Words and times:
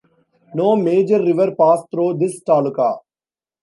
No 0.55 0.75
major 0.75 1.21
river 1.21 1.53
pass 1.55 1.83
through 1.91 2.17
this 2.17 2.41
taluka. 2.43 3.01